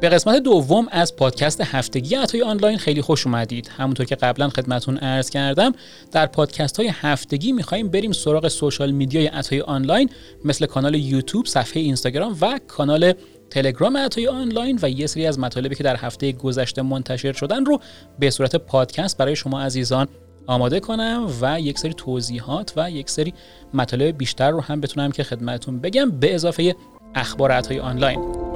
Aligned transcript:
به 0.00 0.08
قسمت 0.08 0.42
دوم 0.42 0.88
از 0.90 1.16
پادکست 1.16 1.60
هفتگی 1.60 2.14
عطای 2.14 2.42
آنلاین 2.42 2.78
خیلی 2.78 3.02
خوش 3.02 3.26
اومدید. 3.26 3.70
همونطور 3.78 4.06
که 4.06 4.14
قبلا 4.14 4.48
خدمتون 4.48 4.96
عرض 4.96 5.30
کردم 5.30 5.72
در 6.12 6.26
پادکست 6.26 6.80
های 6.80 6.90
هفتگی 6.94 7.52
می‌خوایم 7.52 7.88
بریم 7.88 8.12
سراغ 8.12 8.48
سوشال 8.48 8.90
میدیای 8.90 9.26
عطای 9.26 9.60
آنلاین 9.60 10.10
مثل 10.44 10.66
کانال 10.66 10.94
یوتیوب 10.94 11.46
صفحه 11.46 11.82
اینستاگرام 11.82 12.36
و 12.40 12.60
کانال 12.68 13.12
تلگرام 13.50 13.96
عطای 13.96 14.28
آنلاین 14.28 14.78
و 14.82 14.90
یه 14.90 15.06
سری 15.06 15.26
از 15.26 15.38
مطالبی 15.38 15.74
که 15.74 15.84
در 15.84 15.96
هفته 15.96 16.32
گذشته 16.32 16.82
منتشر 16.82 17.32
شدن 17.32 17.64
رو 17.64 17.80
به 18.18 18.30
صورت 18.30 18.56
پادکست 18.56 19.16
برای 19.16 19.36
شما 19.36 19.60
عزیزان 19.60 20.08
آماده 20.46 20.80
کنم 20.80 21.26
و 21.40 21.60
یک 21.60 21.78
سری 21.78 21.94
توضیحات 21.94 22.72
و 22.76 22.90
یک 22.90 23.10
سری 23.10 23.34
مطالب 23.74 24.18
بیشتر 24.18 24.50
رو 24.50 24.60
هم 24.60 24.80
بتونم 24.80 25.12
که 25.12 25.22
خدمتتون 25.22 25.80
بگم 25.80 26.10
به 26.10 26.34
اضافه 26.34 26.74
اخبار 27.14 27.52
عطایی 27.52 27.78
آنلاین. 27.80 28.49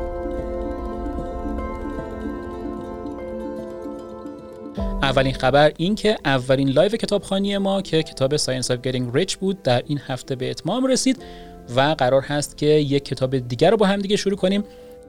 اولین 5.05 5.35
خبر 5.35 5.73
این 5.77 5.95
که 5.95 6.19
اولین 6.25 6.69
لایو 6.69 6.89
کتابخوانی 6.89 7.59
ما 7.59 7.83
که 7.83 8.03
کتاب 8.03 8.37
Science 8.37 8.67
of 8.67 8.77
Getting 8.87 9.17
Rich 9.17 9.37
بود 9.37 9.63
در 9.63 9.83
این 9.87 10.01
هفته 10.07 10.37
به 10.37 10.51
اتمام 10.51 10.87
رسید 10.87 11.23
و 11.77 11.81
قرار 11.81 12.23
هست 12.23 12.57
که 12.57 12.67
یک 12.67 13.05
کتاب 13.05 13.39
دیگر 13.39 13.71
رو 13.71 13.77
با 13.77 13.87
هم 13.87 14.01
دیگه 14.01 14.17
شروع 14.17 14.37
کنیم. 14.37 14.65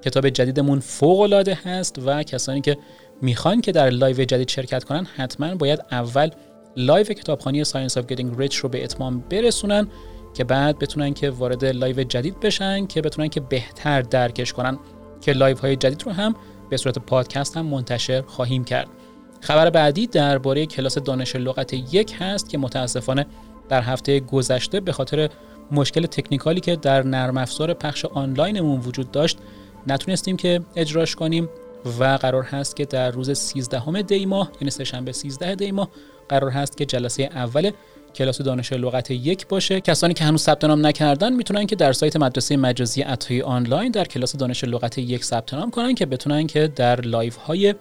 کتاب 0.06 0.30
جدیدمون 0.30 0.80
فوق 0.80 1.20
العاده 1.20 1.60
هست 1.66 2.00
و 2.06 2.24
کسانی 2.24 2.62
که 2.62 2.78
می‌خوان 3.22 3.62
که 3.62 3.72
در 3.72 3.90
لایو 3.90 4.26
جدید 4.26 4.50
شرکت 4.50 4.84
کنن 4.84 5.08
حتما 5.16 5.56
باید 5.56 5.80
اول 5.92 6.30
لایو 6.78 7.06
کتابخوانی 7.06 7.66
Science 7.66 7.94
of 7.94 8.04
Getting 8.12 8.40
Rich 8.40 8.56
رو 8.56 8.70
به 8.70 8.84
اتمام 8.84 9.20
برسونن 9.20 9.88
که 10.34 10.44
بعد 10.44 10.80
بتونن 10.80 11.14
که 11.14 11.30
وارد 11.30 11.66
لایو 11.66 12.04
جدید 12.04 12.40
بشن 12.40 12.88
که 12.88 13.02
بتونن 13.02 13.28
که 13.28 13.40
بهتر 13.40 14.02
درکش 14.02 14.54
کنن 14.54 14.80
که 15.22 15.34
لایو 15.34 15.58
های 15.58 15.76
جدید 15.76 16.04
رو 16.04 16.12
هم 16.12 16.36
به 16.70 16.78
صورت 16.78 17.00
پادکست 17.00 17.58
هم 17.58 17.66
منتشر 17.66 18.22
خواهیم 18.22 18.64
کرد. 18.64 18.88
خبر 19.46 19.70
بعدی 19.70 20.08
درباره 20.08 20.66
کلاس 20.66 20.98
دانش 20.98 21.36
لغت 21.36 21.74
یک 21.74 22.16
هست 22.20 22.50
که 22.50 22.58
متاسفانه 22.58 23.26
در 23.70 23.82
هفته 23.82 24.20
گذشته 24.20 24.80
به 24.80 24.92
خاطر 24.92 25.30
مشکل 25.72 26.06
technical 26.06 26.54
ی 26.54 26.60
که 26.60 26.76
در 26.76 27.04
نرم 27.04 27.38
افزار 27.38 27.74
پخش 27.74 28.06
آنلاینمون 28.06 28.80
وجود 28.80 29.12
داشت 29.12 29.38
نتونستیم 29.88 30.38
که 30.38 30.62
اجراش 30.76 31.16
کنیم 31.16 31.50
و 32.00 32.04
قرار 32.04 32.44
هست 32.44 32.76
که 32.76 32.86
در 32.86 33.12
روز 33.12 33.32
13 33.38 34.02
دی 34.02 34.26
ماه 34.26 34.52
یعنی 34.62 34.72
سه‌شنبه 34.72 35.12
13 35.12 35.56
دی 35.56 35.72
ماه 35.72 35.90
قرار 36.30 36.52
هست 36.52 36.78
که 36.78 36.86
جلسه 36.86 37.24
اول 37.24 37.72
کلاس 38.16 38.42
دانش 38.42 38.74
لغت 38.74 39.12
یک 39.12 39.48
باشه. 39.48 39.82
کسانی 39.82 40.14
که 40.14 40.24
هنوز 40.24 40.42
ثبت 40.42 40.66
نام 40.66 40.86
نکردن 40.86 41.34
می‌تونن 41.34 41.66
که 41.66 41.76
در 41.76 41.94
سایت 41.94 42.16
مدرسه 42.16 42.58
مجازی 42.58 43.02
عطایی 43.02 43.42
آنلاین 43.42 43.92
در 43.92 44.06
کلاس 44.06 44.36
دانش 44.36 44.64
لغت 44.64 44.98
یک 44.98 45.24
ثبت 45.24 45.54
نام 45.54 45.72
کنن 45.72 45.96
که 45.96 46.06
بتونن 46.06 46.48
که 46.48 46.68
در 46.68 47.02
لایو 47.02 47.34
های 47.46 47.76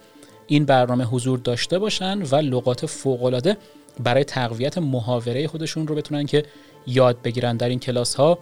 این 0.46 0.64
برنامه 0.64 1.04
حضور 1.04 1.38
داشته 1.38 1.78
باشن 1.78 2.22
و 2.22 2.36
لغات 2.36 2.86
فوق 2.86 3.24
العاده 3.24 3.56
برای 4.04 4.24
تقویت 4.24 4.78
محاوره 4.78 5.46
خودشون 5.46 5.86
رو 5.86 5.94
بتونن 5.94 6.26
که 6.26 6.44
یاد 6.86 7.22
بگیرن. 7.22 7.56
در 7.56 7.68
این 7.68 7.78
کلاس 7.78 8.14
ها 8.14 8.38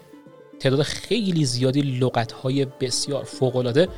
تعداد 0.61 0.83
خیلی 0.83 1.44
زیادی 1.44 1.83
لغت 1.83 2.33
های 2.33 2.64
بسیار 2.64 3.25
فوق 3.25 3.56
العاده 3.56 3.89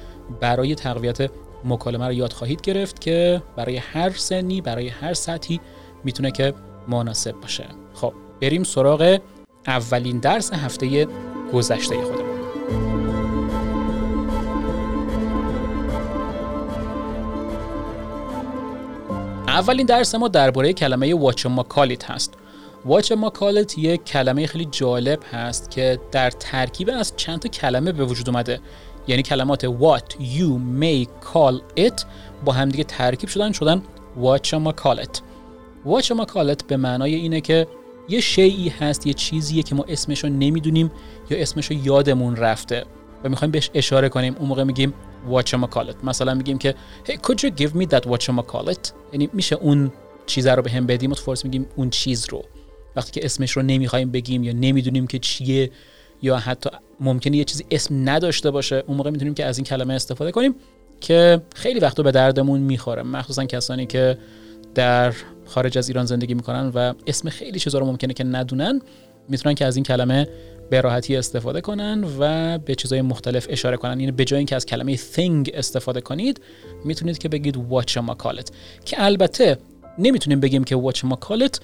برای 0.40 0.74
تقویت 0.74 1.30
مکالمه 1.64 2.06
رو 2.06 2.12
یاد 2.12 2.32
خواهید 2.32 2.60
گرفت 2.60 3.00
که 3.00 3.42
برای 3.56 3.76
هر 3.76 4.10
سنی 4.10 4.60
برای 4.60 4.88
هر 4.88 5.14
سطحی 5.14 5.60
می‌تونه 6.04 6.30
که 6.30 6.54
مناسب 6.88 7.32
باشه. 7.32 7.64
خب 7.94 8.12
بریم 8.40 8.64
سراغ 8.64 9.18
اولین 9.66 10.18
درس 10.18 10.52
هفته 10.52 11.06
گذشته 11.52 12.02
خودمون. 12.02 12.33
اولین 19.54 19.86
درس 19.86 20.14
ما 20.14 20.28
درباره 20.28 20.72
کلمه 20.72 21.14
واچ 21.14 21.46
ماکالیت 21.46 22.10
هست. 22.10 22.34
واچ 22.84 23.12
ماکالیت 23.12 23.78
یک 23.78 24.04
کلمه 24.04 24.46
خیلی 24.46 24.64
جالب 24.64 25.20
هست 25.32 25.70
که 25.70 26.00
در 26.12 26.30
ترکیب 26.30 26.90
از 26.90 27.12
چند 27.16 27.38
تا 27.38 27.48
کلمه 27.48 27.92
به 27.92 28.04
وجود 28.04 28.28
اومده. 28.28 28.60
یعنی 29.08 29.22
کلمات 29.22 29.66
what 29.66 30.12
you 30.12 30.80
may 30.80 31.06
call 31.26 31.80
it 31.80 32.04
با 32.44 32.52
همدیگه 32.52 32.84
ترکیب 32.84 33.28
شدن 33.28 33.52
شدن 33.52 33.82
watch 34.22 34.54
ماکالت 34.54 35.22
watch 35.86 36.10
ماکالت 36.10 36.66
به 36.66 36.76
معنای 36.76 37.14
اینه 37.14 37.40
که 37.40 37.66
یه 38.08 38.20
شیعی 38.20 38.68
هست 38.68 39.06
یه 39.06 39.12
چیزیه 39.12 39.62
که 39.62 39.74
ما 39.74 39.84
اسمش 39.88 40.24
رو 40.24 40.30
نمی‌دونیم 40.30 40.90
یا 41.30 41.38
اسمش 41.38 41.66
رو 41.66 41.76
یادمون 41.76 42.36
رفته. 42.36 42.84
و 43.24 43.28
می‌خوایم 43.28 43.50
بهش 43.50 43.70
اشاره 43.74 44.08
کنیم. 44.08 44.36
اون 44.38 44.48
موقع 44.48 44.64
میگیم 44.64 44.94
watch 45.32 45.50
call 45.50 46.04
مثلا 46.04 46.34
میگیم 46.34 46.58
که 46.58 46.74
hey 47.06 47.12
could 47.12 47.38
you 47.38 47.50
give 47.60 47.70
me 47.70 47.86
that 47.86 48.08
watch 48.08 48.26
call 48.26 48.76
یعنی 49.12 49.30
میشه 49.32 49.56
اون 49.56 49.92
چیز 50.26 50.46
رو 50.46 50.62
به 50.62 50.70
هم 50.70 50.86
بدیم 50.86 51.12
و 51.12 51.14
فارس 51.14 51.44
میگیم 51.44 51.66
اون 51.76 51.90
چیز 51.90 52.26
رو. 52.30 52.44
وقتی 52.96 53.12
که 53.12 53.24
اسمش 53.24 53.52
رو 53.52 53.62
نمی‌خوایم 53.62 54.10
بگیم 54.10 54.44
یا 54.44 54.52
نمی‌دونیم 54.52 55.06
که 55.06 55.18
چیه 55.18 55.70
یا 56.22 56.36
حتی 56.36 56.70
ممکنه 57.00 57.36
یه 57.36 57.44
چیزی 57.44 57.64
اسم 57.70 58.08
نداشته 58.08 58.50
باشه 58.50 58.84
اون 58.86 58.96
موقع 58.96 59.10
می‌تونیم 59.10 59.34
که 59.34 59.44
از 59.44 59.58
این 59.58 59.64
کلمه 59.64 59.94
استفاده 59.94 60.32
کنیم 60.32 60.54
که 61.00 61.40
خیلی 61.54 61.80
وقتا 61.80 62.02
به 62.02 62.10
دردمون 62.10 62.60
می‌خوره. 62.60 63.02
مخصوصا 63.02 63.44
کسانی 63.44 63.86
که 63.86 64.18
در 64.74 65.14
خارج 65.46 65.78
از 65.78 65.88
ایران 65.88 66.06
زندگی 66.06 66.34
می‌کنن 66.34 66.72
و 66.74 66.94
اسم 67.06 67.28
خیلی 67.28 67.58
چیزا 67.58 67.78
رو 67.78 67.86
ممکنه 67.86 68.14
که 68.14 68.24
ندونن 68.24 68.80
می‌تونن 69.28 69.54
که 69.54 69.64
از 69.64 69.76
این 69.76 69.84
کلمه 69.84 70.28
به 70.70 70.80
راحتی 70.80 71.16
استفاده 71.16 71.60
کنن 71.60 72.04
و 72.18 72.58
به 72.58 72.74
چیزهای 72.74 73.02
مختلف 73.02 73.46
اشاره 73.48 73.76
کنن. 73.76 74.00
یعنی 74.00 74.12
به 74.12 74.24
جای 74.24 74.38
اینکه 74.38 74.56
از 74.56 74.66
کلمه 74.66 74.96
thing 74.96 75.50
استفاده 75.54 76.00
کنید 76.00 76.40
می‌تونید 76.84 77.18
که 77.18 77.28
بگید 77.28 77.56
watch 77.70 77.96
ماکالت 77.96 78.50
که 78.84 79.04
البته 79.04 79.58
نمی‌تونیم 79.98 80.40
بگیم 80.40 80.64
که 80.64 80.76
watch 80.76 81.04
ماکالت 81.04 81.60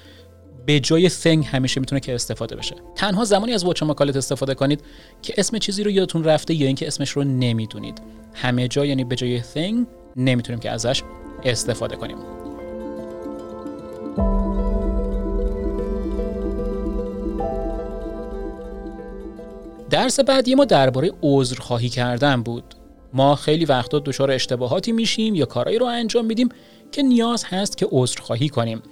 به 0.66 0.80
جای 0.80 1.10
thing 1.10 1.46
همیشه 1.46 1.80
می‌تونه 1.80 2.00
که 2.00 2.14
استفاده 2.14 2.56
بشه. 2.56 2.74
تنها 2.96 3.24
زمانی 3.24 3.52
از 3.52 3.64
watch 3.64 3.82
ماکالت 3.82 4.16
استفاده 4.16 4.54
کنید 4.54 4.80
که 5.22 5.34
اسم 5.38 5.58
چیزی 5.58 5.84
رو 5.84 5.90
یادتون 5.90 6.24
رفته 6.24 6.54
یا 6.54 6.66
اینکه 6.66 6.86
اسمش 6.86 7.10
رو 7.10 7.24
نمی‌دونید. 7.24 7.98
همه 8.34 8.68
جا 8.68 8.84
یعنی 8.84 9.04
به 9.04 9.16
جای 9.16 9.40
thing 9.40 9.74
نمی‌تونیم 10.16 10.60
که 10.60 10.70
ازش 10.70 11.02
استفاده 11.44 11.96
کنیم. 11.96 12.16
درس 19.90 20.20
بعدی 20.20 20.54
ما 20.54 20.64
درباره 20.64 21.12
عذرخواهی 21.22 21.88
کردن 21.88 22.42
بود. 22.42 22.64
ما 23.12 23.34
خیلی 23.34 23.64
وقتا 23.64 23.98
دچار 23.98 24.30
اشتباهاتی 24.30 24.92
میشیم 24.92 25.34
یا 25.34 25.44
کارهایی 25.44 25.78
رو 25.78 25.86
انجام 25.86 26.24
میدیم 26.24 26.48
که 26.92 27.02
نیاز 27.02 27.44
هست 27.44 27.78
که 27.78 27.88
عذرخواهی 27.90 28.48
کنیم 28.48 28.82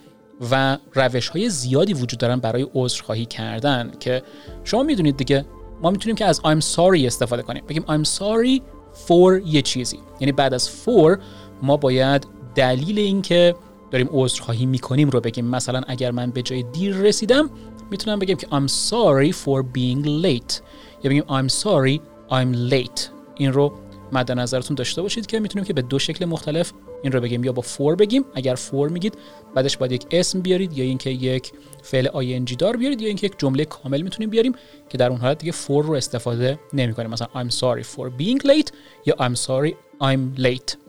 و 0.50 0.78
روش 0.94 1.28
های 1.28 1.50
زیادی 1.50 1.94
وجود 1.94 2.20
دارن 2.20 2.36
برای 2.41 2.66
عذرخواهی 2.75 3.26
کردن 3.26 3.92
که 4.00 4.22
شما 4.64 4.82
می‌دونید 4.82 5.16
دیگه 5.16 5.44
ما 5.82 5.91
می‌تونیم 5.91 6.16
که 6.16 6.25
از 6.25 6.41
I'm 6.41 6.60
sorry 6.76 7.04
استفاده 7.04 7.42
کنیم. 7.42 7.65
بگیم 7.69 7.82
I'm 7.82 8.09
sorry 8.09 8.60
for 9.09 9.47
یه 9.47 9.62
چیزی. 9.62 9.98
یعنی 10.20 10.32
بعد 10.32 10.54
از 10.54 10.70
for 10.84 11.19
ما 11.62 11.76
باید 11.76 12.26
دلیل 12.54 12.98
اینکه 12.98 13.54
داریم 13.91 14.09
عذرخواهی 14.12 14.66
می‌کنیم 14.66 15.10
رو 15.10 15.20
بگیم. 15.20 15.44
مثلا 15.44 15.82
اگر 15.88 16.10
من 16.10 16.30
به 16.30 16.42
جای 16.42 16.62
دیر 16.62 16.97
رسیدم 16.97 17.50
می‌تونم 17.91 18.19
بگم 18.19 18.34
که 18.34 18.47
I'm 18.47 18.69
sorry 18.91 19.32
for 19.32 19.62
being 19.62 20.04
late. 20.25 20.54
یا 21.03 21.10
بگیم 21.10 21.22
I'm 21.22 21.53
sorry 21.53 22.00
I'm 22.31 22.72
late. 22.72 23.00
این 23.37 23.53
رو 23.53 23.72
مد 24.12 24.32
نظرتون 24.32 24.75
داشته 24.75 25.03
باشید 25.03 25.26
که 25.26 25.41
می‌تونیم 25.41 25.65
که 25.65 25.72
به 25.72 25.82
دو 25.82 25.98
شکل 25.98 26.25
مختلف 26.25 26.72
این 27.03 27.12
رو 27.12 27.21
بگیم. 27.21 27.44
یا 27.44 27.53
با 27.53 27.62
فور 27.62 27.94
بگیم 27.94 28.25
اگر 28.34 28.54
فور 28.54 28.88
میگید 28.88 29.15
بعدش 29.54 29.77
باید 29.77 29.93
یک 29.93 30.06
اسم 30.10 30.41
بیارید 30.41 30.78
یا 30.78 30.84
اینکه 30.84 31.10
یک 31.10 31.53
فعل 31.82 32.09
ing 32.09 32.56
دار 32.56 32.77
بیارید 32.77 33.00
یا 33.00 33.09
اینکه 33.09 33.27
یک 33.27 33.38
جمله 33.38 33.65
کامل 33.65 34.03
می‌تونیم 34.03 34.30
بیاریم 34.30 34.53
که 34.89 34.98
در 34.98 35.10
اون 35.10 35.21
حالت 35.21 35.39
دیگه 35.39 35.53
فور 35.53 35.84
رو 35.84 35.92
استفاده 35.95 36.59
نمی‌کنیم. 36.72 37.10
مثلا 37.10 37.28
I'm 37.34 37.51
sorry 37.51 37.84
for 37.84 38.10
being 38.21 38.47
late 38.47 38.71
یا 39.07 39.15
I'm 39.15 39.36
sorry 39.36 39.74
I'm 40.03 40.41
late. 40.41 40.88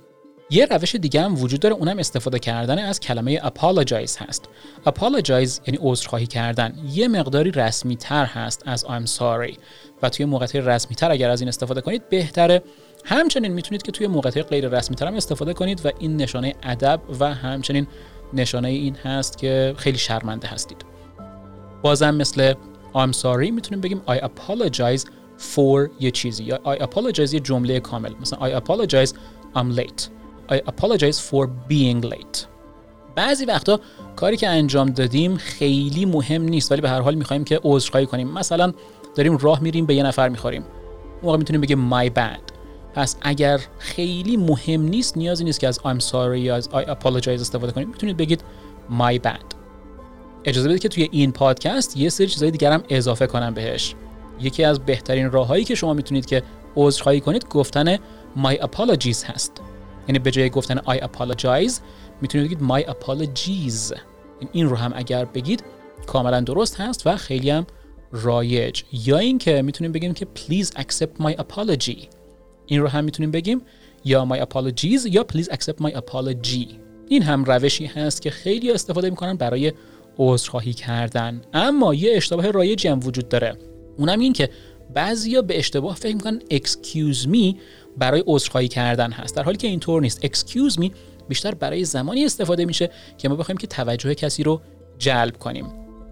یه 0.52 0.66
روش 0.66 0.96
دیگه 0.96 1.22
هم 1.22 1.42
وجود 1.42 1.60
داره 1.60 1.76
اونم 1.76 2.00
استفاده 2.00 2.40
کردن 2.40 2.80
از 2.80 3.00
کلمه 3.00 3.40
apologize 3.40 4.18
هست. 4.18 4.50
Apologize 4.86 5.60
یعنی 5.68 5.78
عذرخواهی 5.80 6.28
کردن. 6.28 6.74
یه 6.92 7.08
مقداری 7.08 7.52
رسمی 7.52 7.96
تر 7.96 8.26
هست 8.26 8.64
از 8.66 8.86
I'm 8.86 9.10
sorry. 9.20 9.58
و 10.02 10.10
توی 10.10 10.26
موقعیت 10.26 10.56
رسمی 10.56 10.96
تر 10.96 11.12
اگر 11.12 11.30
از 11.30 11.42
این 11.42 11.48
استفاده 11.48 11.82
کنید 11.82 12.10
بهتره. 12.10 12.62
همچنین 13.06 13.54
می‌تونید 13.54 13.82
که 13.82 13.92
توی 13.92 14.08
موقعیت 14.08 14.48
غیر 14.48 14.68
رسمی 14.68 14.96
تر 14.96 15.08
هم 15.08 15.16
استفاده 15.16 15.54
کنید 15.54 15.86
و 15.86 15.90
این 16.00 16.16
نشانه 16.16 16.56
ادب 16.64 17.02
و 17.20 17.34
همچنین 17.34 17.88
نشانه 18.34 18.68
این 18.68 18.96
هست 18.96 19.38
که 19.38 19.74
خیلی 19.78 19.98
شرمنده 19.98 20.48
هستید. 20.48 20.86
بازم 21.82 22.16
مثل 22.16 22.54
I'm 22.94 23.14
sorry 23.22 23.52
می‌تونیم 23.52 23.82
بگیم 23.82 24.02
I 24.08 24.18
apologize 24.18 25.04
for 25.56 25.90
یه 26.00 26.12
چیزی 26.12 26.44
یا 26.44 26.60
I 26.66 26.80
apologize 26.80 27.34
یه 27.34 27.40
جمله 27.40 27.80
کامل. 27.80 28.14
مثلا 28.22 28.60
I 28.60 28.64
apologize 28.64 29.10
I'm 29.56 29.80
late. 29.80 30.19
I 30.52 30.56
apologize 30.56 31.20
for 31.32 31.48
being 31.70 32.02
late. 32.12 32.46
بعضی 33.16 33.46
وقتا 33.46 33.80
کاری 34.16 34.38
که 34.38 34.50
انجام 34.50 34.90
دادیم 34.90 35.38
خیلی 35.38 36.06
مهم 36.06 36.42
نیست 36.42 36.72
ولی 36.72 36.82
به 36.82 36.90
هر 36.90 37.02
حال 37.02 37.16
می‌خوایم 37.16 37.44
که 37.44 37.60
عذرخواهی 37.64 38.06
کنیم. 38.06 38.28
مثلا 38.28 38.74
داریم 39.16 39.38
راه 39.38 39.60
میریم 39.62 39.86
به 39.86 39.96
یه 39.96 40.04
نفر 40.04 40.30
می‌خوریم. 40.30 40.64
موقع 41.24 41.38
می‌تونیم 41.38 41.62
بگیم 41.62 41.90
my 41.90 42.10
bad. 42.10 42.54
پس 42.94 43.16
اگر 43.22 43.60
خیلی 43.78 44.38
مهم 44.38 44.82
نیست 44.82 45.18
نیازی 45.18 45.44
نیست 45.44 45.60
که 45.60 45.68
از 45.68 45.80
I'm 45.80 46.04
sorry 46.12 46.38
یا 46.38 46.56
از 46.56 46.70
I 46.70 46.86
apologize 46.86 47.28
استفاده 47.28 47.72
کنید 47.72 47.88
می‌تونید 47.88 48.18
بگید 48.18 48.44
my 49.00 49.20
bad. 49.28 49.56
اجازه 50.46 50.70
بدید 50.70 50.82
که 50.82 50.90
توی 50.90 51.10
این 51.12 51.32
پادکست 51.32 51.98
یه 51.98 52.10
سری 52.10 52.28
چیزای 52.28 52.52
دیگر 52.52 52.72
هم 52.72 52.84
اضافه 52.90 53.28
کنم 53.28 53.54
بهش. 53.54 53.96
یکی 54.42 54.64
از 54.64 54.80
بهترین 54.80 55.32
راههایی 55.32 55.64
که 55.64 55.76
شما 55.76 55.94
می‌تونید 55.94 56.26
که 56.26 56.44
عذرخواهی 56.76 57.22
کنید 57.22 57.48
گفتن 57.50 57.96
my 58.38 58.56
apologies 58.56 59.24
هست. 59.24 59.59
یعنی 60.10 60.20
به 60.20 60.32
جای 60.32 60.50
گفتن 60.50 60.78
I 60.78 60.98
apologize 60.98 61.74
می‌تونید 62.22 62.48
بگید 62.48 62.70
my 62.70 62.84
apologies. 62.84 64.00
این 64.52 64.70
رو 64.70 64.76
هم 64.76 64.92
اگر 64.96 65.26
بگید 65.26 65.64
کاملا 66.08 66.42
درست 66.42 66.80
هست 66.80 67.08
و 67.08 67.18
خیلی 67.18 67.50
هم 67.50 67.68
رایج. 68.12 68.84
یا 68.92 69.18
اینکه 69.18 69.62
می‌تونیم 69.62 69.92
بگیم 69.92 70.14
که 70.14 70.28
please 70.36 70.68
accept 70.68 71.24
my 71.24 71.34
apology. 71.34 72.08
این 72.66 72.82
رو 72.82 72.88
هم 72.88 73.04
می‌تونیم 73.04 73.32
بگیم 73.32 73.62
یا 74.06 74.28
my 74.32 74.38
apologies 74.38 75.06
یا 75.06 75.26
please 75.34 75.46
accept 75.46 75.84
my 75.84 75.92
apology. 75.92 76.68
این 77.10 77.24
هم 77.24 77.44
روشی 77.44 77.86
هست 77.86 78.22
که 78.22 78.30
خیلی 78.30 78.72
استفاده 78.72 79.10
می‌کنن 79.10 79.34
برای 79.34 79.74
عذرخواهی 80.18 80.74
کردن. 80.74 81.42
اما 81.54 81.94
یه 81.94 82.16
اشتباه 82.16 82.52
رایجی 82.52 82.88
هم 82.88 83.00
وجود 83.04 83.30
داره. 83.30 83.58
اونم 83.98 84.20
این 84.20 84.34
که 84.34 84.50
بعضیا 84.94 85.42
به 85.42 85.58
اشتباه 85.58 85.96
فکر 85.96 86.16
می‌کنن 86.16 86.40
excuse 86.54 87.28
me 87.28 87.56
برای 87.98 88.24
عذرخواهی 88.28 88.68
کردن 88.68 89.12
هست. 89.12 89.36
در 89.36 89.44
حالی 89.44 89.58
که 89.58 89.68
اینطور 89.68 90.02
نیست. 90.02 90.26
excuse 90.26 90.74
me 90.74 90.92
بیشتر 91.28 91.56
برای 91.56 91.86
زمانی 91.86 92.26
استفاده 92.26 92.66
میشه 92.66 92.90
که 93.18 93.30
ما 93.30 93.36
بخوایم 93.36 93.58
که 93.58 93.68
توجه 93.68 94.16
کسی 94.16 94.44
رو 94.44 94.62
جلب 94.98 95.38
کنیم. 95.38 95.66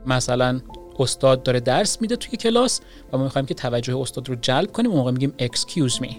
مثلا 0.06 0.62
استاد 1.00 1.44
داره 1.44 1.60
درس 1.60 2.02
میده 2.02 2.16
توی 2.16 2.38
کلاس 2.38 2.82
و 3.14 3.18
ما 3.18 3.24
می‌خوایم 3.24 3.46
که 3.46 3.54
توجه 3.54 3.98
استاد 3.98 4.30
رو 4.30 4.36
جلب 4.36 4.72
کنیم. 4.72 4.92
اون 4.92 5.00
موقع 5.00 5.12
میگیم 5.12 5.34
excuse 5.40 5.94
me. 6.02 6.16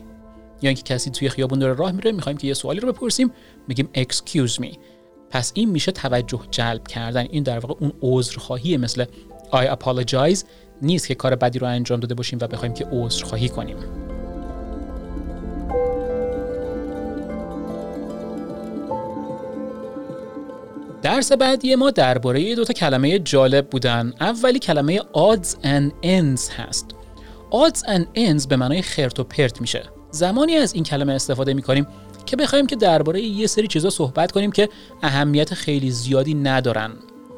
یا 0.63 0.69
اینکه 0.69 0.83
کسی 0.83 1.11
توی 1.11 1.29
خیابون 1.29 1.59
داره 1.59 1.75
راه 1.75 1.93
میره 1.93 2.13
می‌خوایم 2.13 2.39
که 2.39 2.47
یه 2.47 2.55
سوالی 2.55 2.81
رو 2.81 2.93
بپرسیم 2.93 3.31
میگیم 3.69 3.89
excuse 3.97 4.61
me. 4.61 4.77
پس 5.31 5.53
این 5.55 5.71
میشه 5.71 5.93
توجه 5.93 6.41
جلب 6.51 6.89
کردن. 6.89 7.27
این 7.31 7.43
در 7.43 7.59
واقع 7.59 7.75
اون 7.81 7.93
عذرخواهی 8.03 8.77
مثل 8.77 9.05
I 9.53 9.77
apologize 9.77 10.45
نیست 10.83 11.09
که 11.09 11.15
کار 11.15 11.35
بدی 11.35 11.59
رو 11.59 11.67
انجام 11.67 12.01
داده 12.01 12.15
باشیم 12.15 12.39
و 12.43 12.47
بخوایم 12.47 12.75
که 12.75 12.87
عذرخواهی 12.93 13.49
کنیم. 13.49 13.77
درس 21.03 21.33
بعدی 21.33 21.75
ما 21.75 21.91
درباره 21.91 22.55
دو 22.55 22.65
تا 22.65 22.73
کلمه 22.73 23.19
جالب 23.19 23.71
بودن. 23.71 24.13
اولی 24.21 24.59
کلمه 24.59 24.99
odds 24.99 25.49
and 25.49 26.05
ends 26.05 26.51
هست. 26.51 26.87
odds 27.51 27.79
and 27.79 28.19
ends 28.19 28.47
به 28.47 28.57
معنای 28.57 28.83
خرت 28.83 29.21
و 29.21 29.25
پرت 29.25 29.61
میشه. 29.61 29.83
زمانی 30.11 30.55
از 30.57 30.75
این 30.75 30.85
کلمه 30.85 31.13
استفاده 31.13 31.55
می‌کنیم 31.55 31.87
که 32.27 32.37
بخوایم 32.37 32.67
که 32.67 32.77
درباره 32.77 33.21
یه 33.21 33.47
سری 33.47 33.67
چیزا 33.67 33.91
صحبت 33.91 34.33
کنیم 34.33 34.53
که 34.53 34.69
اهمیت 35.03 35.55
خیلی 35.55 35.91
زیادی 35.91 36.35
ندارن. 36.35 36.93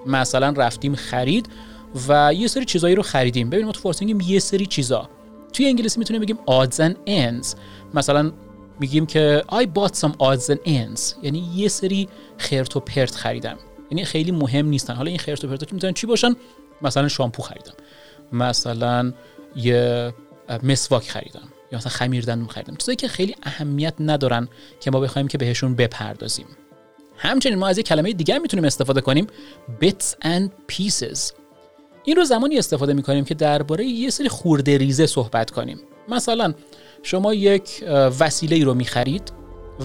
مثلا 0.07 0.51
رفتیم 0.51 0.95
خرید 0.95 1.49
و 2.09 2.35
یه 2.35 2.49
سری 2.49 2.65
چیزایی 2.65 2.95
رو 2.95 3.03
خریدیم. 3.03 3.51
ببینیم 3.51 3.67
ما 3.67 3.73
تو 3.73 3.81
فارسی 3.81 4.05
میگیم 4.05 4.33
یه 4.35 4.39
سری 4.39 4.67
چیزا. 4.67 5.09
توی 5.53 5.67
انگلیسی 5.67 5.99
می‌تونیم 5.99 6.23
بگیم 6.23 6.37
odds 6.37 6.77
and 6.77 6.95
ends. 7.09 7.57
مثلا 7.95 8.33
میگیم 8.81 9.07
که 9.07 9.45
I 9.49 9.65
bought 9.65 9.93
some 9.93 10.13
odds 10.13 10.47
and 10.47 10.59
ends. 10.67 11.01
یعنی 11.23 11.51
یه 11.55 11.69
سری 11.69 12.09
خرت 12.39 12.77
و 12.77 12.81
پرت 12.81 13.15
خریدم. 13.15 13.59
یعنی 13.91 14.05
خیلی 14.05 14.33
مهم 14.33 14.67
نیستن. 14.67 14.95
حالا 14.95 15.09
این 15.09 15.19
خرت 15.19 15.45
و 15.45 15.49
پرت 15.49 15.73
می‌تونن 15.73 15.93
چی 15.93 16.07
باشن؟ 16.07 16.37
مثلا 16.83 17.09
شامپو 17.09 17.43
خریدم. 17.43 17.75
مثلا 18.33 19.13
یه 19.57 20.15
مسواک 20.63 21.09
خریدم. 21.09 21.49
یا 21.73 21.79
مثلا 21.79 21.93
خمیر 21.93 22.25
دندون 22.25 22.49
خریدم. 22.49 22.77
چیزایی 22.77 22.97
که 22.97 23.09
خیلی 23.09 23.35
اهمیت 23.43 23.95
ندارن 24.01 24.49
که 24.81 24.91
ما 24.91 25.01
بخوایم 25.01 25.29
که 25.29 25.39
بهشون 25.39 25.75
بپردازیم. 25.75 26.47
همچنین 27.17 27.59
ما 27.59 27.69
از 27.69 27.79
یک 27.79 27.87
کلمه 27.87 28.13
دیگر 28.13 28.39
می‌تونیم 28.39 28.65
استفاده 28.65 29.01
کنیم. 29.01 29.27
bits 29.83 30.25
and 30.25 30.51
pieces. 30.73 31.40
این 32.05 32.17
رو 32.17 32.25
زمانی 32.25 32.59
استفاده 32.59 32.93
می‌کنیم 32.93 33.25
که 33.25 33.35
درباره 33.35 33.85
یه 33.85 34.11
سری 34.11 34.29
خورده 34.29 34.79
ریزه 34.79 35.07
صحبت 35.07 35.51
کنیم. 35.51 35.81
مثلا 36.09 36.55
شما 37.03 37.35
یک 37.35 37.85
وسیله 38.21 38.57
ای 38.57 38.65
رو 38.65 38.75
می‌خرید 38.75 39.33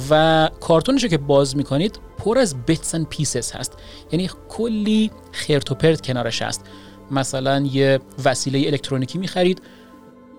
و 0.09 0.49
کارتونش 0.59 1.03
رو 1.03 1.09
که 1.09 1.17
باز 1.17 1.57
می‌کنید 1.57 1.99
پر 2.17 2.37
از 2.37 2.55
bits 2.67 2.95
and 2.95 3.15
pieces 3.15 3.55
هست. 3.55 3.73
یعنی 4.11 4.29
کلی 4.49 5.11
خرت 5.31 5.71
و 5.71 5.75
پرت 5.75 6.01
کنارش 6.01 6.41
هست. 6.41 6.65
مثلا 7.11 7.59
یه 7.59 7.99
وسیله 8.25 8.59
الکترونیکی 8.59 9.17
می‌خرید 9.17 9.61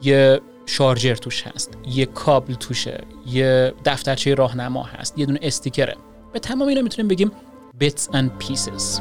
یه 0.03 0.41
شارژر 0.67 1.15
توش 1.15 1.43
هست 1.43 1.71
یه 1.89 2.07
کابل 2.07 2.55
توشه 2.55 3.05
یه 3.27 3.73
دفترچه 3.85 4.35
راهنما 4.35 4.83
هست 4.83 5.19
یه 5.19 5.27
دونه 5.27 5.39
استیکره. 5.43 5.97
به 6.33 6.39
تمام 6.39 6.69
اینا 6.69 6.83
می‌تونیم 6.83 7.09
بگیم 7.09 7.31
bits 7.81 8.13
and 8.13 8.45
pieces. 8.45 9.01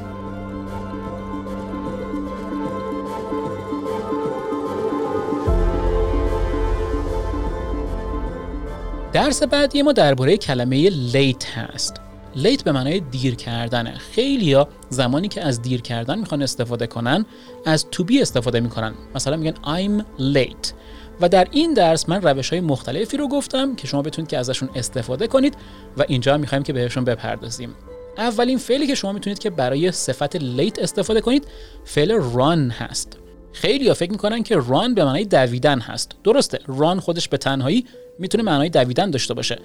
درس 9.16 9.44
بعدی 9.44 9.82
ما 9.82 9.92
درباره 9.92 10.38
کلمه 10.38 10.90
لیت 10.90 11.46
هست. 11.46 11.96
لیت 12.36 12.64
به 12.64 12.72
معنای 12.72 13.00
دیر 13.00 13.36
کردنه. 13.36 13.98
خیلی 13.98 14.54
ها 14.54 14.68
زمانی 14.90 15.28
که 15.28 15.42
از 15.42 15.62
دیر 15.62 15.82
کردن 15.82 16.20
می‌خوان 16.20 16.42
استفاده 16.42 16.88
کنن 16.88 17.26
از 17.66 17.86
to 17.92 18.04
be 18.04 18.22
استفاده 18.22 18.60
می‌کنن. 18.60 18.94
مثلا 19.16 19.38
میگن 19.38 19.54
I'm 19.54 20.04
late. 20.20 20.74
و 21.22 21.30
در 21.30 21.48
این 21.52 21.74
درس 21.74 22.10
من 22.10 22.22
روش 22.22 22.50
های 22.50 22.62
مختلفی 22.62 23.18
رو 23.18 23.28
گفتم 23.28 23.76
که 23.76 23.88
شما 23.88 24.02
بتونید 24.02 24.30
که 24.30 24.38
ازشون 24.38 24.70
استفاده 24.76 25.28
کنید 25.28 25.54
و 25.98 26.04
اینجا 26.08 26.34
هم 26.34 26.40
می‌خوایم 26.40 26.64
که 26.64 26.74
بهشون 26.74 27.04
بپردازیم. 27.04 27.70
اولین 28.18 28.58
فعلی 28.58 28.88
که 28.88 28.96
شما 28.96 29.12
می‌تونید 29.12 29.40
که 29.40 29.50
برای 29.50 29.92
صفت 29.92 30.36
لیت 30.36 30.80
استفاده 30.80 31.22
کنید 31.22 31.48
فعل 31.86 32.32
run 32.34 32.74
هست. 32.74 33.18
خیلی 33.54 33.94
فکر 33.94 34.12
می‌کنن 34.12 34.44
که 34.44 34.56
run 34.56 34.94
به 34.96 35.06
معنای 35.06 35.26
دویدن 35.26 35.80
هست. 35.80 36.12
درسته 36.24 36.58
run 36.58 37.00
خودش 37.00 37.30
به 37.30 37.38
تنهایی 37.38 37.86
می‌تونه 38.20 38.44
معنای 38.44 38.70
دویدن 38.70 39.10
داشته 39.12 39.34
باشه. 39.34 39.60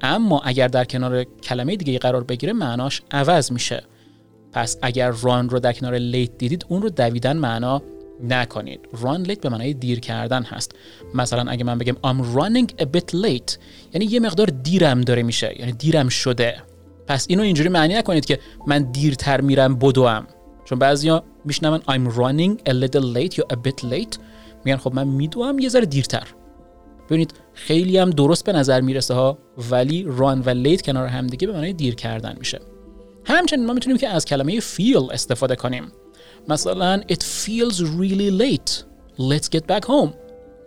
اما 0.00 0.40
اگر 0.40 0.68
در 0.68 0.84
کنار 0.84 1.24
کلمه 1.24 1.76
دیگه 1.76 1.98
قرار 1.98 2.24
بگیره 2.24 2.52
معناش 2.52 3.02
عوض 3.10 3.52
میشه. 3.52 3.82
پس 4.52 4.76
اگر 4.82 5.10
ران 5.10 5.48
رو 5.48 5.58
در 5.58 5.72
کنار 5.72 5.94
لیت 5.94 6.38
دیدید 6.38 6.66
اون 6.68 6.82
رو 6.82 6.90
دویدن 6.90 7.36
معنا 7.36 7.82
نکنید. 8.28 8.80
run 8.92 9.28
late 9.28 9.40
به 9.40 9.48
معنای 9.48 9.74
دیر 9.74 10.00
کردن 10.00 10.42
هست. 10.42 10.72
مثلا 11.14 11.50
اگه 11.50 11.64
من 11.64 11.78
بگم 11.78 11.94
I'm 11.94 12.24
running 12.36 12.82
a 12.82 12.84
bit 12.84 13.14
late 13.14 13.56
یعنی 13.92 14.04
یه 14.04 14.20
مقدار 14.20 14.46
دیرم 14.46 15.00
داره 15.00 15.22
میشه 15.22 15.54
یعنی 15.58 15.72
دیرم 15.72 16.08
شده. 16.08 16.62
پس 17.06 17.26
اینو 17.28 17.42
اینجوری 17.42 17.68
معنی 17.68 17.94
نکنید 17.94 18.24
که 18.24 18.38
من 18.66 18.92
دیرتر 18.92 19.40
میرم 19.40 19.78
بدوم. 19.78 20.26
چون 20.64 20.78
بعضیا 20.78 21.24
میشنون 21.44 21.80
I'm 21.80 22.12
running 22.14 22.70
a 22.70 22.72
little 22.72 23.16
late 23.16 23.38
یا 23.38 23.44
a 23.52 23.56
bit 23.56 23.84
late. 23.84 24.18
میگن 24.64 24.76
خب 24.76 24.94
من 24.94 25.08
میدوم 25.08 25.58
یه 25.58 25.68
ذره 25.68 25.86
دیرتر. 25.86 26.26
ببینید 27.06 27.34
خیلی 27.54 27.98
هم 27.98 28.10
درست 28.10 28.44
به 28.44 28.52
نظر 28.52 28.80
می‌رسه 28.80 29.14
ها 29.14 29.38
ولی 29.70 30.06
run 30.18 30.46
و 30.46 30.50
لیت 30.50 30.82
کنار 30.82 31.06
هم 31.06 31.26
دیگه 31.26 31.46
به 31.46 31.52
معنای 31.52 31.72
دیر 31.72 31.94
کردن 31.94 32.36
میشه. 32.38 32.60
همچنین 33.24 33.66
ما 33.66 33.72
می‌تونیم 33.72 33.98
که 33.98 34.08
از 34.08 34.24
کلمه 34.24 34.60
feel 34.60 35.12
استفاده 35.12 35.56
کنیم. 35.56 35.92
مثلا 36.48 37.00
it 37.12 37.22
feels 37.22 37.76
really 37.76 38.40
late. 38.42 38.70
Let's 39.18 39.46
get 39.56 39.62
back 39.72 39.86
home. 39.86 40.10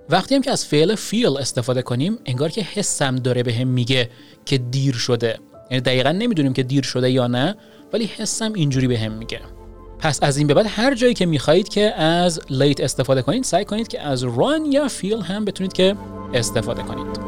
وقتی 0.09 0.35
هم 0.35 0.41
که 0.41 0.51
از 0.51 0.65
فعل 0.65 0.95
feel 0.95 1.39
استفاده 1.39 1.81
کنیم 1.81 2.17
انگار 2.25 2.49
که 2.49 2.61
حسم 2.61 3.15
داره 3.15 3.43
به 3.43 3.53
هم 3.53 3.67
میگه 3.67 4.09
که 4.45 4.57
دیر 4.57 4.95
شده. 4.95 5.39
یعنی 5.71 5.81
دقیقا 5.81 6.11
نمی‌دونیم 6.11 6.53
که 6.53 6.63
دیر 6.63 6.83
شده 6.83 7.11
یا 7.11 7.27
نه 7.27 7.55
ولی 7.93 8.05
حسم 8.05 8.53
اینجوری 8.53 8.87
به 8.87 8.99
هم 8.99 9.11
میگه. 9.11 9.39
پس 9.99 10.19
از 10.23 10.37
این 10.37 10.47
به 10.47 10.53
بعد 10.53 10.65
هر 10.69 10.95
جایی 10.95 11.13
که 11.13 11.25
می‌خواهید 11.25 11.69
که 11.69 11.93
از 11.93 12.39
late 12.39 12.79
استفاده 12.79 13.21
کنید 13.21 13.43
سعی 13.43 13.65
کنید 13.65 13.87
که 13.87 14.01
از 14.01 14.23
run 14.23 14.71
یا 14.71 14.87
feel 14.87 15.23
هم 15.23 15.45
بتونید 15.45 15.73
که 15.73 15.95
استفاده 16.35 16.83
کنید. 16.83 17.25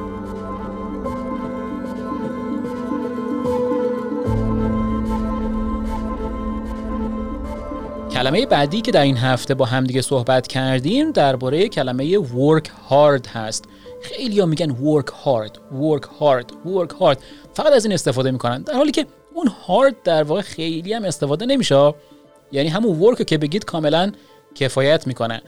کلمه 8.11 8.45
بعدی 8.45 8.81
که 8.81 8.91
در 8.91 9.01
این 9.01 9.17
هفته 9.17 9.53
با 9.53 9.65
همدیگه 9.65 10.01
صحبت 10.01 10.47
کردیم 10.47 11.11
درباره 11.11 11.69
کلمه 11.69 12.17
work 12.19 12.65
hard 12.89 13.27
هست. 13.27 13.65
خیلی 14.01 14.39
ها 14.39 14.45
میگن 14.45 14.69
work 14.69 15.05
hard 15.05 15.53
work 15.81 16.03
hard 16.03 16.51
work 16.65 16.91
hard. 16.99 17.17
فقط 17.53 17.73
از 17.73 17.85
این 17.85 17.93
استفاده 17.93 18.31
می‌کنن. 18.31 18.61
در 18.61 18.73
حالی 18.73 18.91
که 18.91 19.05
اون 19.33 19.47
hard 19.47 19.95
در 20.03 20.23
واقع 20.23 20.41
خیلی 20.41 20.93
هم 20.93 21.03
استفاده 21.03 21.45
نمیشه. 21.45 21.93
یعنی 22.51 22.69
همون 22.69 23.15
work 23.15 23.23
که 23.23 23.37
بگید 23.37 23.65
کاملا 23.65 24.11
کفایت 24.55 25.07
می‌کنه. 25.07 25.41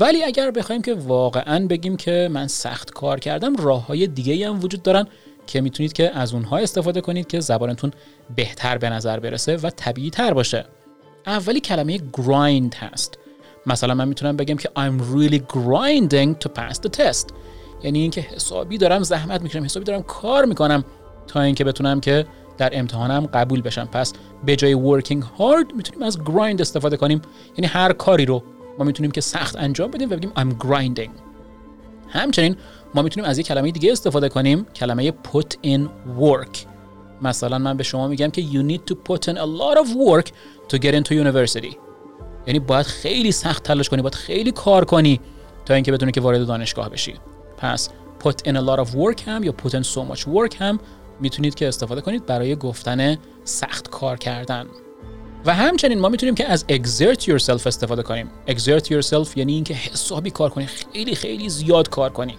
ولی 0.00 0.24
اگر 0.24 0.50
بخوایم 0.50 0.82
که 0.82 0.94
واقعا 0.94 1.66
بگیم 1.66 1.96
که 1.96 2.28
من 2.32 2.46
سخت 2.46 2.90
کار 2.90 3.20
کردم 3.20 3.56
راه 3.56 3.86
های 3.86 4.06
دیگه 4.06 4.48
هم 4.48 4.64
وجود 4.64 4.82
دارن 4.82 5.06
که 5.46 5.60
می‌تونید 5.60 5.92
که 5.92 6.10
از 6.18 6.34
اونها 6.34 6.58
استفاده 6.58 7.00
کنید 7.00 7.26
که 7.26 7.40
زبانتون 7.40 7.90
بهتر 8.36 8.78
به 8.78 8.90
نظر 8.90 9.20
برسه 9.20 9.56
و 9.56 9.70
طبیعی 9.70 10.10
تر 10.10 10.34
باشه. 10.34 10.64
اولی 11.26 11.60
کلمه 11.60 11.98
grind 11.98 12.74
هست. 12.74 13.18
مثلا 13.66 13.94
من 13.94 14.08
می‌تونم 14.08 14.36
بگم 14.36 14.56
که 14.56 14.68
I'm 14.68 15.02
really 15.14 15.40
grinding 15.54 16.46
to 16.46 16.50
pass 16.60 16.76
the 16.76 17.00
test. 17.00 17.26
یعنی 17.82 17.98
اینکه 17.98 18.20
حسابی 18.20 18.78
دارم 18.78 19.02
زحمت 19.02 19.42
می‌کشم 19.42 19.64
حسابی 19.64 19.84
دارم 19.84 20.02
کار 20.02 20.44
می‌کنم 20.44 20.84
تا 21.26 21.40
اینکه 21.40 21.64
بتونم 21.64 22.00
که 22.00 22.26
در 22.58 22.70
امتحانم 22.72 23.26
قبول 23.26 23.62
بشم. 23.62 23.88
پس 23.92 24.12
به 24.44 24.56
جای 24.56 24.74
working 24.74 25.22
hard 25.38 25.74
می‌تونیم 25.76 26.02
از 26.02 26.18
grind 26.18 26.60
استفاده 26.60 26.96
کنیم. 26.96 27.22
یعنی 27.56 27.66
هر 27.66 27.92
کاری 27.92 28.26
رو 28.26 28.42
ما 28.78 28.84
می‌تونیم 28.84 29.10
که 29.10 29.20
سخت 29.20 29.56
انجام 29.56 29.90
بدیم 29.90 30.10
و 30.10 30.16
بگیم 30.16 30.32
I'm 30.36 30.64
grinding. 30.64 31.10
همچنین 32.08 32.56
ما 32.94 33.02
می‌تونیم 33.02 33.30
از 33.30 33.38
یک 33.38 33.46
کلمه 33.46 33.70
دیگه 33.70 33.92
استفاده 33.92 34.28
کنیم 34.28 34.64
کلمه 34.64 35.10
put 35.10 35.66
in 35.66 35.80
work. 36.20 36.58
مثلا 37.22 37.58
من 37.58 37.76
به 37.76 37.82
شما 37.82 38.08
میگم 38.08 38.30
که 38.30 38.42
you 38.42 38.70
need 38.72 38.92
to 38.92 38.94
put 38.94 39.22
in 39.22 39.36
a 39.36 39.46
lot 39.46 39.78
of 39.78 39.88
work 39.88 40.26
to 40.68 40.78
get 40.78 40.94
into 40.94 41.10
university. 41.10 41.76
یعنی 42.46 42.58
باید 42.58 42.86
خیلی 42.86 43.32
سخت 43.32 43.62
تلاش 43.62 43.88
کنی 43.88 44.02
باید 44.02 44.14
خیلی 44.14 44.52
کار 44.52 44.84
کنی 44.84 45.20
تا 45.64 45.74
اینکه 45.74 45.92
بتونی 45.92 46.12
که 46.12 46.20
وارد 46.20 46.46
دانشگاه 46.46 46.88
بشی. 46.88 47.14
پس 47.56 47.88
put 48.24 48.48
in 48.48 48.54
a 48.54 48.60
lot 48.60 48.86
of 48.86 48.88
work 48.88 49.22
هم 49.26 49.44
یا 49.44 49.54
put 49.64 49.70
in 49.70 49.82
so 49.82 50.14
much 50.14 50.20
work 50.20 50.56
هم 50.58 50.80
می‌تونید 51.20 51.54
که 51.54 51.68
استفاده 51.68 52.00
کنید 52.00 52.26
برای 52.26 52.56
گفتن 52.56 53.16
سخت 53.44 53.90
کار 53.90 54.16
کردن. 54.16 54.66
و 55.46 55.54
همچنین 55.54 55.98
ما 55.98 56.08
می‌تونیم 56.08 56.34
که 56.34 56.48
از 56.48 56.64
exert 56.68 57.20
yourself 57.20 57.66
استفاده 57.66 58.02
کنیم. 58.02 58.30
Exert 58.48 58.84
yourself 58.84 59.36
یعنی 59.36 59.52
اینکه 59.52 59.74
حسابی 59.74 60.30
کار 60.30 60.50
کنی 60.50 60.66
خیلی 60.66 61.14
خیلی 61.14 61.48
زیاد 61.48 61.88
کار 61.88 62.10
کنی. 62.10 62.34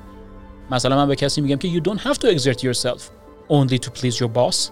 مثلا 0.72 0.96
من 0.96 1.08
به 1.08 1.16
کسی 1.16 1.42
میگم 1.42 1.56
که 1.56 1.68
you 1.68 1.82
don't 1.82 2.02
have 2.02 2.18
to 2.18 2.38
exert 2.38 2.60
yourself 2.60 3.02
only 3.50 3.78
to 3.78 3.90
please 3.90 4.16
your 4.16 4.30
boss. 4.36 4.72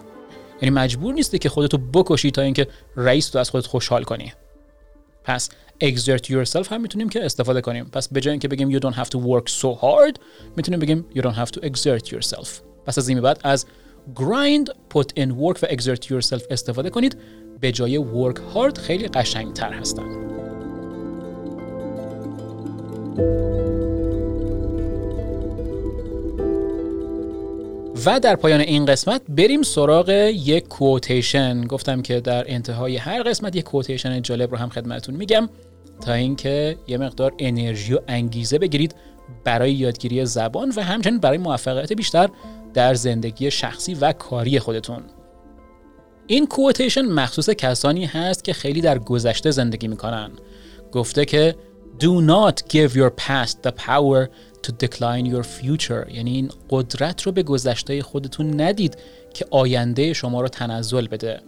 یعنی 0.62 0.76
مجبور 0.76 1.14
نیستی 1.14 1.40
که 1.40 1.50
خودتو 1.50 1.78
بکشی 1.78 2.32
تا 2.32 2.42
اینکه 2.42 2.68
رئیس 2.96 3.36
رو 3.36 3.42
از 3.42 3.50
خودت 3.50 3.68
خوشحال 3.68 4.04
کنی. 4.04 4.34
پس 5.24 5.50
exert 5.84 6.26
yourself 6.26 6.68
هم 6.72 6.82
می‌تونیم 6.82 7.10
که 7.10 7.26
استفاده 7.26 7.62
کنیم. 7.62 7.86
پس 7.86 8.08
به 8.08 8.22
جای 8.22 8.32
اینکه 8.32 8.48
بگیم 8.48 8.80
you 8.80 8.82
don't 8.82 8.96
have 8.96 9.08
to 9.08 9.18
work 9.18 9.52
so 9.62 9.82
hard 9.82 10.20
می‌تونیم 10.58 10.80
بگیم 10.80 11.06
you 11.16 11.22
don't 11.22 11.36
have 11.36 11.50
to 11.50 11.62
exert 11.62 12.08
yourself. 12.08 12.50
پس 12.86 12.98
از 12.98 13.10
این 13.10 13.22
بعد 13.22 13.40
از 13.44 13.66
grind 14.16 14.72
put 14.94 15.08
in 15.20 15.30
work 15.30 15.64
و 15.64 15.68
exert 15.68 16.06
yourself 16.06 16.44
استفاده 16.50 16.90
کنید. 16.90 17.18
به 17.62 17.72
جای 17.72 18.00
work 18.00 18.38
hard 18.38 18.80
خیلی 18.80 19.08
قشنگتر 19.08 19.74
هستن. 19.74 20.22
و 28.06 28.20
در 28.20 28.36
پایان 28.36 28.62
این 28.62 28.86
قسمت 28.86 29.22
بریم 29.30 29.62
سراغ 29.62 30.10
یک 30.36 30.68
کوتیشن 30.68 31.68
گفتم 31.68 32.02
که 32.02 32.20
در 32.20 32.44
انتهای 32.48 32.98
هر 32.98 33.24
قسمت 33.24 33.56
یک 33.56 33.64
کوتیشن 33.64 34.22
جالب 34.22 34.52
رو 34.52 34.58
هم 34.58 34.70
خدمتتون 34.70 35.16
میگم 35.16 35.50
تا 36.06 36.14
اینکه 36.14 36.78
یه 36.88 36.98
مقدار 36.98 37.34
انرژی 37.40 37.94
و 37.94 38.00
انگیزه 38.08 38.58
بگیرید 38.58 38.96
برای 39.44 39.74
یادگیری 39.74 40.26
زبان 40.26 40.74
و 40.78 40.82
همچنین 40.82 41.20
برای 41.20 41.38
موفقیت 41.38 41.94
بیشتر 41.94 42.30
در 42.74 42.94
زندگی 42.94 43.52
شخصی 43.52 43.94
و 43.94 44.14
کاری 44.14 44.60
خودتون. 44.60 45.04
این 46.28 46.48
کوتیشن 46.48 47.02
مخصوص 47.02 47.50
کسانی 47.50 48.06
هست 48.06 48.44
که 48.44 48.54
خیلی 48.54 48.82
در 48.82 49.00
گذشته 49.00 49.52
زندگی 49.52 49.88
می‌کنن. 49.88 50.32
گفته 50.92 51.26
که 51.26 51.56
Do 52.00 52.20
not 52.20 52.58
give 52.74 52.96
your 52.96 53.12
past 53.12 53.62
the 53.62 53.72
power 53.72 54.28
to 54.64 54.72
decline 54.72 55.26
your 55.26 55.44
future. 55.44 56.16
یعنی 56.16 56.32
این 56.32 56.50
قدرت 56.70 57.22
رو 57.22 57.32
به 57.32 57.44
گذشته 57.44 58.02
خودتون 58.02 58.62
ندید 58.62 58.98
که 59.34 59.46
آینده 59.52 60.14
شما 60.14 60.42
رو 60.42 60.48
تنزل 60.48 61.08
بده. 61.08 61.42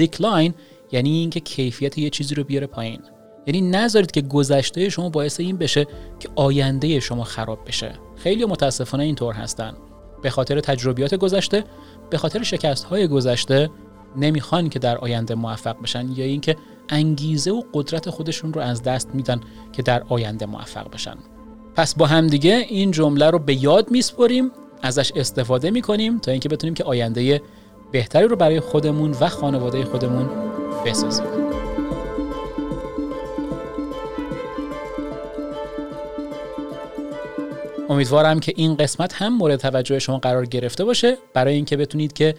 Decline 0.00 0.52
یعنی 0.92 1.10
اینکه 1.10 1.40
کیفیت 1.40 1.98
یه 1.98 2.10
چیزی 2.10 2.34
رو 2.34 2.44
بیاره 2.44 2.66
پایین. 2.66 3.00
یعنی 3.46 3.60
نذارید 3.60 4.10
که 4.10 4.20
گذشته 4.20 4.88
شما 4.88 5.08
باعث 5.08 5.40
این 5.40 5.56
بشه 5.56 5.86
که 6.20 6.28
آینده 6.36 7.00
شما 7.00 7.24
خراب 7.24 7.58
بشه. 7.66 7.92
خیلی 8.16 8.44
متاسفانه 8.44 9.04
اینطور 9.04 9.34
هستن. 9.34 9.74
به 10.22 10.30
خاطر 10.30 10.60
تجربیات 10.60 11.14
گذشته 11.14 11.64
به 12.10 12.18
خاطر 12.18 12.42
شکست 12.42 12.84
های 12.84 13.06
گذشته 13.08 13.70
نمی‌خوان 14.16 14.68
که 14.68 14.78
در 14.78 14.98
آینده 14.98 15.34
موفق 15.34 15.82
بشن 15.82 16.08
یا 16.16 16.24
اینکه 16.24 16.56
انگیزه 16.88 17.50
و 17.50 17.62
قدرت 17.74 18.10
خودشون 18.10 18.52
رو 18.52 18.60
از 18.60 18.82
دست 18.82 19.14
میدن 19.14 19.40
که 19.72 19.82
در 19.82 20.02
آینده 20.08 20.46
موفق 20.46 20.90
بشن. 20.90 21.16
پس 21.76 21.94
با 21.94 22.06
همدیگه 22.06 22.64
این 22.68 22.90
جمله 22.90 23.30
رو 23.30 23.38
به 23.38 23.64
یاد 23.64 23.90
میسپریم 23.90 24.50
ازش 24.82 25.12
استفاده 25.16 25.70
می‌کنیم 25.70 26.18
تا 26.18 26.30
اینکه 26.30 26.48
بتونیم 26.48 26.74
که 26.74 26.84
آینده 26.84 27.42
بهتری 27.92 28.28
رو 28.28 28.36
برای 28.36 28.60
خودمون 28.60 29.10
و 29.20 29.28
خانواده 29.28 29.84
خودمون 29.84 30.30
بسازیم. 30.86 31.26
امیدوارم 37.88 38.40
که 38.40 38.52
این 38.56 38.74
قسمت 38.74 39.12
هم 39.12 39.36
مورد 39.36 39.60
توجه 39.60 39.98
شما 39.98 40.18
قرار 40.18 40.46
گرفته 40.46 40.84
باشه. 40.84 41.16
برای 41.34 41.54
اینکه 41.54 41.76
بتونید 41.76 42.12
که 42.12 42.34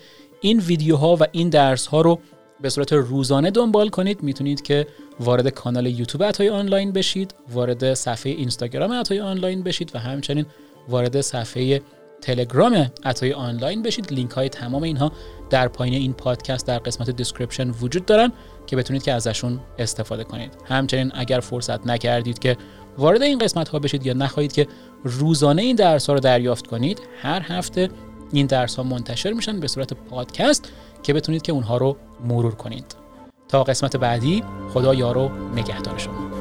این 0.45 0.59
ویدیوها 0.59 1.15
و 1.15 1.23
این 1.31 1.49
درس 1.49 1.87
ها 1.87 2.01
رو 2.01 2.19
به 2.61 2.69
صورت 2.69 2.93
روزانه 2.93 3.51
دنبال 3.51 3.89
کنید. 3.89 4.23
می‌تونید 4.23 4.61
که 4.61 4.87
وارد 5.19 5.49
کانال 5.49 5.85
یوتیوب 5.85 6.23
عطای 6.23 6.49
آنلاین 6.49 6.91
بشید 6.91 7.35
وارد 7.53 7.93
صفحه 7.93 8.31
اینستاگرام 8.31 8.91
عطای 8.91 9.19
آنلاین 9.19 9.63
بشید 9.63 9.91
و 9.95 9.99
همچنین 9.99 10.45
وارد 10.89 11.21
صفحه 11.21 11.81
تلگرام 12.21 12.91
عطایی 13.03 13.33
آنلاین 13.33 13.83
بشید. 13.83 14.13
لینک 14.13 14.31
های 14.31 14.49
تمام 14.49 14.83
اینها 14.83 15.11
در 15.49 15.67
پایین 15.67 15.93
این 15.93 16.13
پادکست 16.13 16.67
در 16.67 16.77
قسمت 16.79 17.09
description 17.09 17.69
وجود 17.69 18.05
دارن 18.05 18.31
که 18.67 18.75
بتونید 18.75 19.03
که 19.03 19.13
ازشون 19.13 19.59
استفاده 19.79 20.23
کنید. 20.23 20.51
همچنین 20.65 21.11
اگر 21.15 21.39
فرصت 21.39 21.87
نکردید 21.87 22.39
که 22.39 22.57
وارد 22.97 23.21
این 23.21 23.37
قسمت 23.37 23.69
ها 23.69 23.79
بشید 23.79 24.05
یا 24.05 24.13
نخواهید 24.13 24.53
که 24.53 24.67
روزانه 25.03 25.61
این 25.61 25.75
درس 25.75 26.07
ها 26.07 26.13
رو 26.13 26.19
دریافت 26.19 26.67
کنید 26.67 27.01
هر 27.21 27.41
هفته 27.41 27.89
این 28.31 28.45
درس 28.45 28.75
ها 28.75 28.83
منتشر 28.83 29.33
میشن 29.33 29.59
به 29.59 29.67
صورت 29.67 29.93
پادکست 29.93 30.71
که 31.03 31.13
بتونید 31.13 31.41
که 31.41 31.51
اونها 31.51 31.77
رو 31.77 31.97
مرور 32.25 32.55
کنید. 32.55 32.95
تا 33.47 33.63
قسمت 33.63 33.97
بعدی 33.97 34.43
خدا 34.73 34.93
یار 34.93 35.19
و 35.19 35.31
نگهدار 35.55 35.97
شما. 35.97 36.34